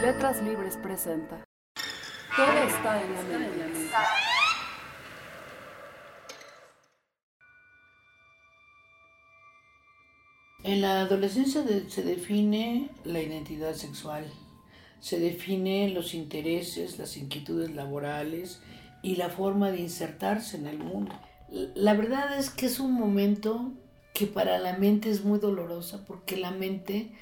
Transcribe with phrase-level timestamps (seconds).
[0.00, 1.44] Letras Libres presenta.
[2.34, 3.90] Todo está en la mente.
[10.64, 14.24] En la adolescencia se define la identidad sexual,
[15.00, 18.62] se define los intereses, las inquietudes laborales
[19.02, 21.14] y la forma de insertarse en el mundo.
[21.74, 23.74] La verdad es que es un momento
[24.14, 27.12] que para la mente es muy dolorosa porque la mente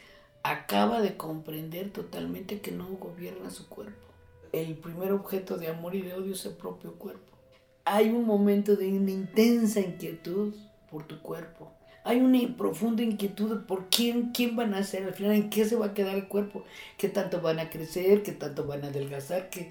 [0.50, 4.08] acaba de comprender totalmente que no gobierna su cuerpo.
[4.52, 7.36] El primer objeto de amor y de odio es el propio cuerpo.
[7.84, 10.54] Hay un momento de una intensa inquietud
[10.90, 11.70] por tu cuerpo.
[12.02, 15.76] Hay una profunda inquietud por quién, quién van a ser al final, en qué se
[15.76, 16.64] va a quedar el cuerpo,
[16.96, 19.70] qué tanto van a crecer, qué tanto van a adelgazar, qué,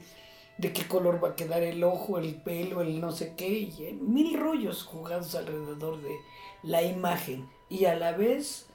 [0.59, 3.97] de qué color va a quedar el ojo, el pelo, el no sé qué, y
[3.99, 6.15] mil rollos jugados alrededor de
[6.61, 7.49] la imagen.
[7.69, 8.67] Y a la vez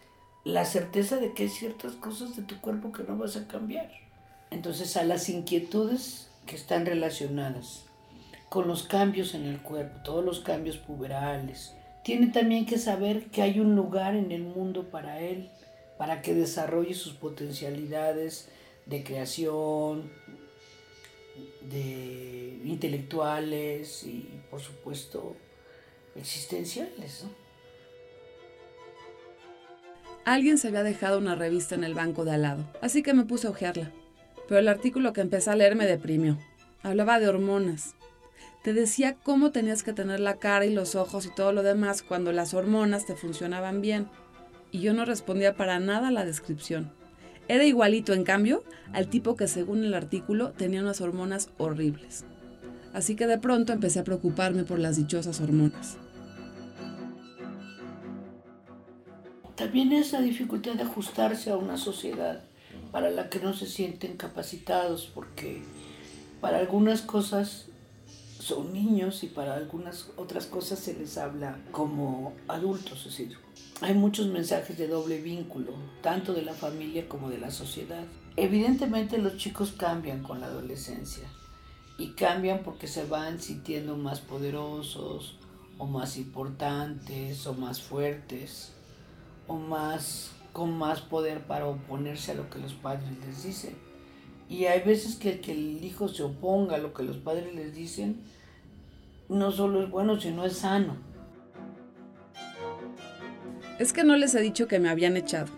[0.45, 3.91] la certeza de que hay ciertas cosas de tu cuerpo que no vas a cambiar.
[4.51, 7.85] Entonces a las inquietudes que están relacionadas
[8.49, 13.43] con los cambios en el cuerpo, todos los cambios puberales, tiene también que saber que
[13.43, 15.49] hay un lugar en el mundo para él,
[15.97, 18.49] para que desarrolle sus potencialidades
[18.87, 20.11] de creación,
[21.63, 25.37] de intelectuales y por supuesto
[26.17, 27.25] existenciales.
[27.25, 27.42] ¿no?
[30.25, 33.25] Alguien se había dejado una revista en el banco de al lado, así que me
[33.25, 33.91] puse a hojearla.
[34.47, 36.39] Pero el artículo que empecé a leer me deprimió.
[36.85, 37.97] Hablaba de hormonas.
[38.63, 42.03] Te decía cómo tenías que tener la cara y los ojos y todo lo demás
[42.03, 44.07] cuando las hormonas te funcionaban bien.
[44.71, 46.93] Y yo no respondía para nada a la descripción.
[47.49, 52.25] Era igualito, en cambio, al tipo que según el artículo tenía unas hormonas horribles.
[52.93, 55.99] Así que de pronto empecé a preocuparme por las dichosas hormonas.
[59.57, 62.43] También es la dificultad de ajustarse a una sociedad
[62.91, 65.63] para la que no se sienten capacitados, porque
[66.41, 67.67] para algunas cosas
[68.39, 73.29] son niños y para algunas otras cosas se les habla como adultos, es
[73.81, 78.05] hay muchos mensajes de doble vínculo, tanto de la familia como de la sociedad.
[78.37, 81.25] Evidentemente los chicos cambian con la adolescencia
[81.99, 85.37] y cambian porque se van sintiendo más poderosos
[85.79, 88.73] o más importantes o más fuertes
[89.53, 93.75] o más con más poder para oponerse a lo que los padres les dicen.
[94.49, 97.75] Y hay veces que, que el hijo se oponga a lo que los padres les
[97.75, 98.23] dicen,
[99.29, 100.97] no solo es bueno, sino es sano.
[103.79, 105.51] Es que no les he dicho que me habían echado.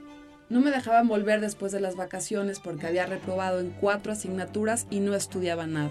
[0.49, 5.01] No me dejaban volver después de las vacaciones porque había reprobado en cuatro asignaturas y
[5.01, 5.91] no estudiaba nada.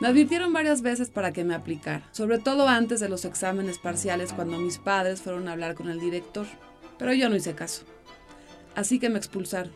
[0.00, 4.32] Me advirtieron varias veces para que me aplicara, sobre todo antes de los exámenes parciales
[4.32, 6.46] cuando mis padres fueron a hablar con el director,
[7.00, 7.84] pero yo no hice caso.
[8.76, 9.72] Así que me expulsaron.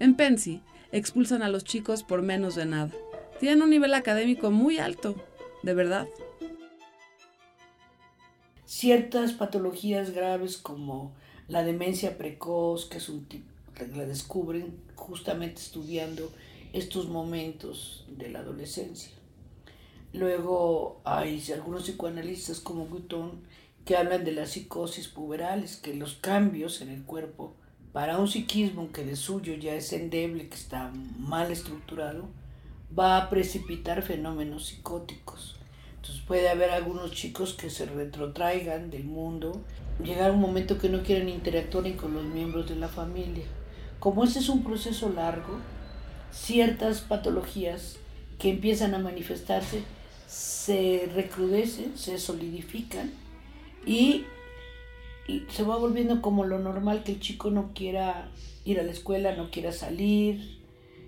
[0.00, 2.90] En Pensi, expulsan a los chicos por menos de nada.
[3.38, 5.14] Tienen un nivel académico muy alto,
[5.62, 6.08] de verdad.
[8.66, 11.12] Ciertas patologías graves como
[11.46, 13.26] la demencia precoz, que es un
[13.94, 16.32] la descubren justamente estudiando
[16.72, 19.12] estos momentos de la adolescencia.
[20.12, 23.42] Luego hay algunos psicoanalistas como Guton
[23.84, 27.54] que hablan de las psicosis puberales, que los cambios en el cuerpo
[27.92, 32.28] para un psiquismo que de suyo ya es endeble, que está mal estructurado,
[32.98, 35.56] va a precipitar fenómenos psicóticos.
[35.96, 39.62] Entonces puede haber algunos chicos que se retrotraigan del mundo,
[40.02, 43.44] llegar un momento que no quieren interactuar con los miembros de la familia.
[44.00, 45.60] Como ese es un proceso largo,
[46.32, 47.98] ciertas patologías
[48.38, 49.82] que empiezan a manifestarse
[50.26, 53.12] se recrudecen, se solidifican
[53.86, 54.26] y,
[55.48, 58.30] se va volviendo como lo normal que el chico no quiera
[58.64, 60.58] ir a la escuela, no quiera salir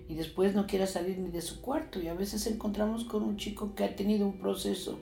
[0.09, 2.01] y después no quiera salir ni de su cuarto.
[2.01, 4.99] Y a veces encontramos con un chico que ha tenido un proceso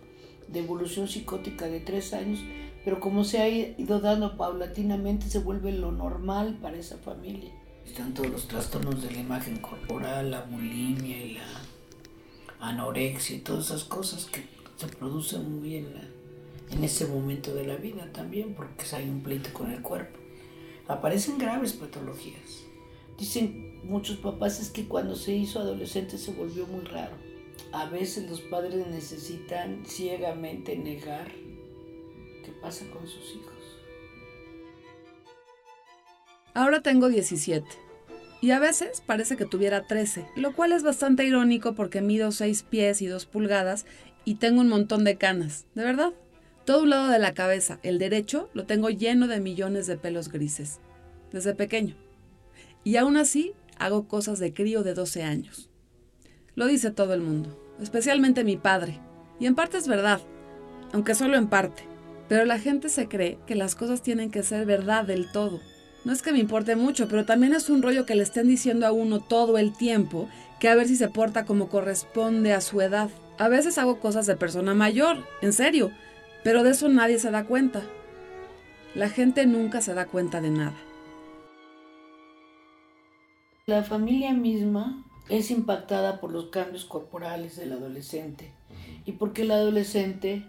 [0.49, 2.41] de evolución psicótica de tres años,
[2.85, 7.53] pero como se ha ido dando paulatinamente, se vuelve lo normal para esa familia.
[7.87, 11.47] Están todos los trastornos de la imagen corporal, la bulimia y la
[12.61, 14.43] anorexia y todas esas cosas que
[14.77, 15.87] se producen muy en,
[16.75, 20.19] en ese momento de la vida también, porque hay un pleito con el cuerpo.
[20.89, 22.65] Aparecen graves patologías.
[23.19, 27.17] Dicen muchos papás es que cuando se hizo adolescente se volvió muy raro.
[27.73, 31.31] A veces los padres necesitan ciegamente negar
[32.45, 33.55] qué pasa con sus hijos.
[36.55, 37.67] Ahora tengo 17
[38.41, 42.65] y a veces parece que tuviera 13, lo cual es bastante irónico porque mido 6
[42.65, 43.87] pies y 2 pulgadas
[44.25, 46.13] y tengo un montón de canas, de verdad.
[46.65, 50.31] Todo un lado de la cabeza, el derecho, lo tengo lleno de millones de pelos
[50.31, 50.81] grises,
[51.31, 51.95] desde pequeño.
[52.85, 55.69] Y aún así, hago cosas de crío de 12 años.
[56.55, 58.99] Lo dice todo el mundo, especialmente mi padre.
[59.39, 60.23] Y en parte es verdad,
[60.93, 61.83] aunque solo en parte.
[62.29, 65.61] Pero la gente se cree que las cosas tienen que ser verdad del todo.
[66.07, 68.87] No es que me importe mucho, pero también es un rollo que le estén diciendo
[68.87, 70.29] a uno todo el tiempo
[70.61, 73.11] que a ver si se porta como corresponde a su edad.
[73.37, 75.91] A veces hago cosas de persona mayor, en serio,
[76.45, 77.83] pero de eso nadie se da cuenta.
[78.95, 80.77] La gente nunca se da cuenta de nada.
[83.67, 88.53] La familia misma es impactada por los cambios corporales del adolescente
[89.07, 90.45] y porque el adolescente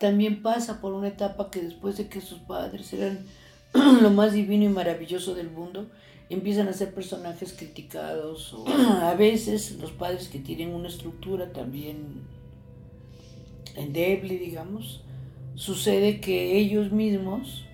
[0.00, 3.26] también pasa por una etapa que después de que sus padres eran
[4.02, 5.90] lo más divino y maravilloso del mundo,
[6.30, 8.64] empiezan a ser personajes criticados o
[9.02, 12.22] a veces los padres que tienen una estructura también
[13.76, 15.04] endeble, digamos,
[15.54, 17.66] sucede que ellos mismos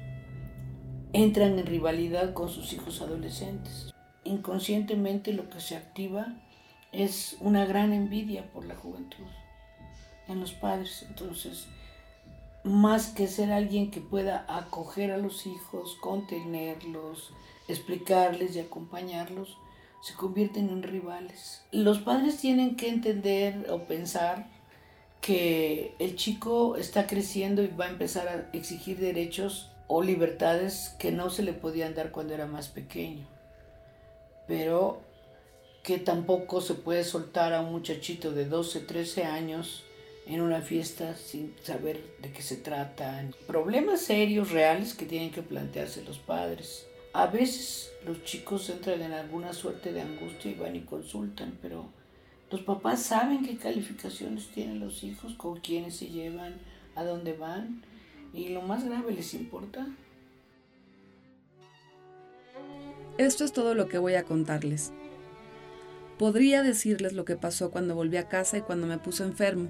[1.12, 3.92] entran en rivalidad con sus hijos adolescentes.
[4.24, 6.34] Inconscientemente lo que se activa
[6.92, 9.26] es una gran envidia por la juventud
[10.28, 11.04] en los padres.
[11.08, 11.66] Entonces,
[12.62, 17.32] más que ser alguien que pueda acoger a los hijos, contenerlos,
[17.68, 19.56] explicarles y acompañarlos,
[20.02, 21.62] se convierten en rivales.
[21.72, 24.48] Los padres tienen que entender o pensar
[25.20, 31.12] que el chico está creciendo y va a empezar a exigir derechos o libertades que
[31.12, 33.26] no se le podían dar cuando era más pequeño.
[34.46, 35.00] Pero
[35.82, 39.84] que tampoco se puede soltar a un muchachito de 12, 13 años
[40.26, 43.24] en una fiesta sin saber de qué se trata.
[43.46, 46.86] Problemas serios, reales que tienen que plantearse los padres.
[47.12, 51.86] A veces los chicos entran en alguna suerte de angustia y van y consultan, pero
[52.50, 56.54] los papás saben qué calificaciones tienen los hijos, con quiénes se llevan,
[56.94, 57.82] a dónde van
[58.32, 59.86] y lo más grave les importa.
[63.18, 64.92] Esto es todo lo que voy a contarles.
[66.18, 69.68] Podría decirles lo que pasó cuando volví a casa y cuando me puse enfermo,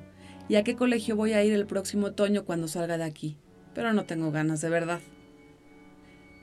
[0.48, 3.36] y a qué colegio voy a ir el próximo otoño cuando salga de aquí,
[3.74, 5.00] pero no tengo ganas de verdad.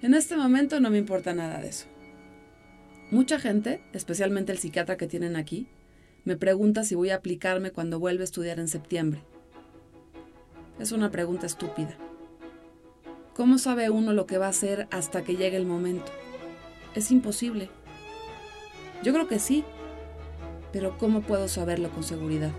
[0.01, 1.87] En este momento no me importa nada de eso.
[3.11, 5.67] Mucha gente, especialmente el psiquiatra que tienen aquí,
[6.27, 9.21] me pregunta si voy a aplicarme cuando vuelva a estudiar en septiembre.
[10.77, 11.95] Es una pregunta estúpida.
[13.33, 16.11] ¿Cómo sabe uno lo que va a hacer hasta que llegue el momento?
[16.95, 17.69] Es imposible.
[19.03, 19.63] Yo creo que sí,
[20.73, 22.51] pero ¿cómo puedo saberlo con seguridad?